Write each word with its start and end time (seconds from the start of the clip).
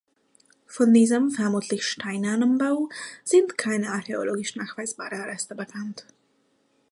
Von 0.65 0.95
diesem 0.95 1.29
vermutlich 1.29 1.85
steinernen 1.85 2.57
Bau 2.57 2.89
sind 3.23 3.55
keine 3.59 3.91
archäologisch 3.91 4.55
nachweisbaren 4.55 5.21
Reste 5.29 5.53
bekannt. 5.53 6.07